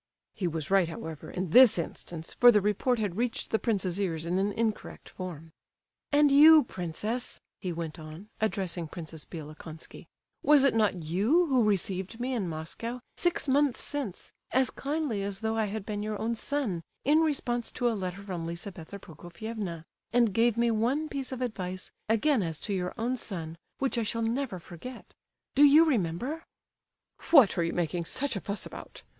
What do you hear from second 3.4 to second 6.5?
the prince's ears in an incorrect form. "And